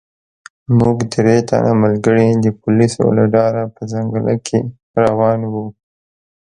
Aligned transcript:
موږ 0.77 0.97
درې 1.13 1.37
تنه 1.49 1.73
ملګري 1.83 2.27
د 2.43 2.45
پولیسو 2.61 3.03
له 3.17 3.23
ډاره 3.35 3.63
په 3.75 3.81
ځنګله 3.91 4.33
کې 4.45 4.59
روان 5.03 5.39
وو. 5.51 5.65